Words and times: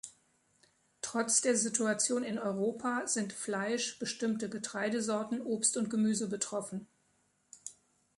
Trotz 1.03 1.41
der 1.41 1.55
Situation 1.55 2.23
in 2.23 2.39
Europa 2.39 3.05
sind 3.05 3.33
Fleisch, 3.33 3.99
bestimmte 3.99 4.49
Getreidesorten, 4.49 5.43
Obst 5.45 5.77
und 5.77 5.91
Gemüse 5.91 6.27
betroffen. 6.27 6.87